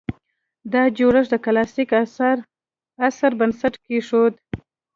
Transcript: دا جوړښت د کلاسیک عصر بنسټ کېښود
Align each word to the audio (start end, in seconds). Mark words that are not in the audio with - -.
دا 0.73 0.83
جوړښت 0.97 1.29
د 1.31 1.35
کلاسیک 1.45 1.89
عصر 3.07 3.31
بنسټ 3.39 3.73
کېښود 3.85 4.33